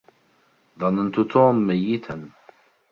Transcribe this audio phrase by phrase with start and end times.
[0.79, 2.15] ظننت توم ميّتا.